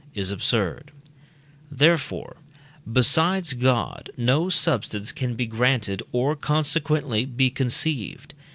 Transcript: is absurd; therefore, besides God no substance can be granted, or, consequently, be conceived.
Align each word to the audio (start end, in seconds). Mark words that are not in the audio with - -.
is 0.15 0.31
absurd; 0.31 0.89
therefore, 1.71 2.37
besides 2.91 3.53
God 3.53 4.09
no 4.17 4.49
substance 4.49 5.11
can 5.11 5.35
be 5.35 5.45
granted, 5.45 6.01
or, 6.11 6.35
consequently, 6.35 7.23
be 7.23 7.51
conceived. 7.51 8.33